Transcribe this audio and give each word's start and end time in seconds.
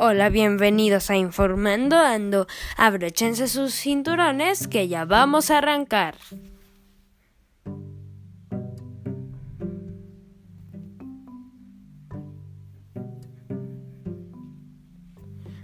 Hola, 0.00 0.28
bienvenidos 0.28 1.10
a 1.10 1.16
Informando 1.16 1.96
Ando. 1.96 2.46
Abrochense 2.76 3.48
sus 3.48 3.74
cinturones 3.74 4.68
que 4.68 4.86
ya 4.86 5.04
vamos 5.04 5.50
a 5.50 5.58
arrancar. 5.58 6.14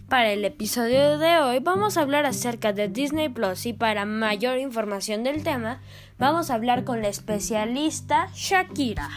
Para 0.08 0.32
el 0.32 0.44
episodio 0.44 1.18
de 1.18 1.38
hoy 1.38 1.60
vamos 1.60 1.96
a 1.96 2.00
hablar 2.00 2.26
acerca 2.26 2.72
de 2.72 2.88
Disney 2.88 3.28
Plus 3.28 3.66
y 3.66 3.72
para 3.72 4.04
mayor 4.04 4.58
información 4.58 5.22
del 5.22 5.44
tema 5.44 5.80
vamos 6.18 6.50
a 6.50 6.54
hablar 6.54 6.82
con 6.82 7.02
la 7.02 7.08
especialista 7.08 8.28
Shakira. 8.34 9.10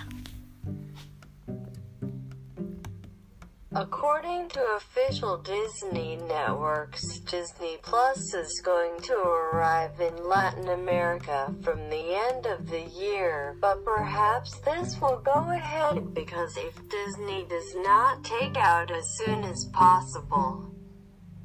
According 3.76 4.48
to 4.50 4.76
official 4.78 5.38
Disney 5.40 6.16
networks, 6.16 7.20
Disney 7.20 7.78
Plus 7.82 8.34
is 8.34 8.62
going 8.64 9.02
to 9.02 9.14
arrive 9.14 10.00
in 10.00 10.26
Latin 10.26 10.70
America 10.70 11.54
from 11.62 11.90
the 11.90 12.16
end 12.32 12.46
of 12.46 12.70
the 12.70 12.84
year, 12.84 13.58
but 13.60 13.84
perhaps 13.84 14.58
this 14.62 15.00
will 15.02 15.18
go 15.18 15.52
ahead 15.52 16.14
because 16.14 16.56
if 16.56 16.76
Disney 16.88 17.46
does 17.50 17.76
not 17.76 18.24
take 18.24 18.56
out 18.56 18.90
as 18.90 19.06
soon 19.18 19.44
as 19.44 19.66
possible, 19.74 20.72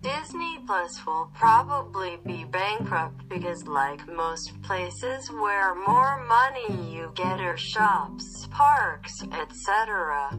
Disney 0.01 0.61
Plus 0.65 1.05
will 1.05 1.29
probably 1.35 2.19
be 2.25 2.45
bankrupt 2.45 3.29
because 3.29 3.67
like 3.67 4.07
most 4.07 4.63
places 4.63 5.29
where 5.29 5.75
more 5.75 6.25
money 6.25 6.89
you 6.89 7.11
get 7.17 7.41
are 7.41 7.57
shops, 7.57 8.47
parks, 8.53 9.25
etc. 9.33 10.39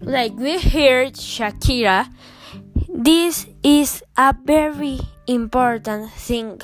like 0.00 0.32
we 0.36 0.58
heard 0.60 1.14
Shakira, 1.14 2.12
this 2.88 3.46
is 3.62 4.02
a 4.16 4.34
very 4.44 5.00
important 5.26 6.10
thing 6.12 6.60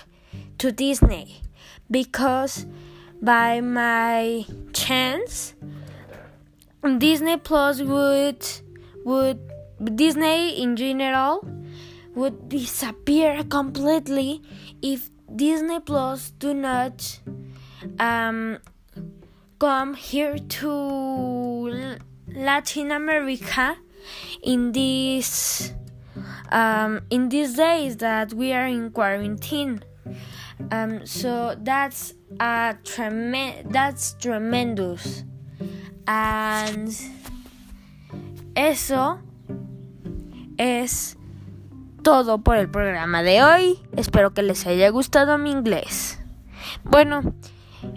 to 0.58 0.72
Disney 0.72 1.42
because 1.90 2.66
by 3.20 3.60
my 3.60 4.44
chance 4.72 5.54
Disney 6.98 7.36
Plus 7.36 7.82
would 7.82 8.46
would 9.04 9.38
Disney 9.96 10.62
in 10.62 10.76
general 10.76 11.46
would 12.14 12.48
disappear 12.48 13.44
completely 13.44 14.42
if 14.80 15.10
Disney 15.34 15.80
Plus 15.80 16.30
do 16.30 16.54
not 16.54 17.20
um, 17.98 18.58
come 19.58 19.94
here 19.94 20.38
to 20.38 21.98
Latin 22.36 22.92
America 22.92 23.76
in 24.42 24.72
these 24.72 25.72
um, 26.52 27.00
in 27.10 27.28
these 27.28 27.54
days 27.54 27.96
that 27.96 28.32
we 28.32 28.52
are 28.52 28.66
in 28.66 28.90
quarantine. 28.90 29.82
Um, 30.70 31.04
so 31.06 31.56
that's 31.62 32.14
a 32.38 32.76
trem- 32.84 33.68
that's 33.70 34.14
tremendous, 34.18 35.24
and 36.06 36.94
eso 38.54 39.18
es 40.58 41.16
todo 42.02 42.38
por 42.38 42.56
el 42.56 42.68
programa 42.68 43.22
de 43.22 43.42
hoy. 43.42 43.78
Espero 43.96 44.32
que 44.32 44.42
les 44.42 44.66
haya 44.66 44.90
gustado 44.90 45.38
mi 45.38 45.50
inglés. 45.50 46.18
Bueno, 46.84 47.34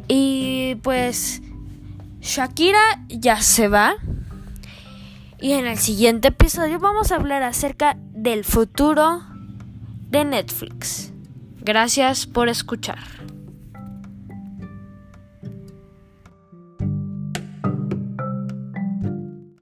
y 0.07 0.75
pues 0.81 1.41
Shakira 2.19 3.05
ya 3.07 3.41
se 3.41 3.67
va. 3.67 3.95
Y 5.41 5.53
en 5.53 5.67
el 5.67 5.77
siguiente 5.77 6.29
episodio 6.29 6.79
vamos 6.79 7.11
a 7.11 7.15
hablar 7.15 7.43
acerca 7.43 7.95
del 8.11 8.43
futuro 8.43 9.21
de 10.09 10.25
Netflix. 10.25 11.13
Gracias 11.61 12.25
por 12.25 12.49
escuchar. 12.49 12.99